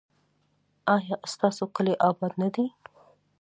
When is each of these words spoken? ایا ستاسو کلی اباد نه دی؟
ایا 0.95 1.15
ستاسو 1.31 1.63
کلی 1.75 1.93
اباد 2.07 2.33
نه 2.41 2.49
دی؟ 2.53 2.65